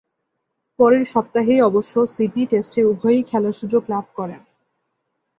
[0.79, 4.41] পরের সপ্তাহেই অবশ্য সিডনি টেস্টে উভয়েই খেলার সুযোগ লাভ করেন।